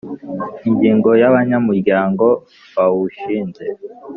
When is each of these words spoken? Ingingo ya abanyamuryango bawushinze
Ingingo 0.67 1.09
ya 1.21 1.25
abanyamuryango 1.31 2.25
bawushinze 2.75 3.63